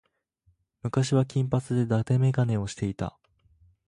[0.81, 3.19] 昔は金髪で伊達眼鏡をしていた。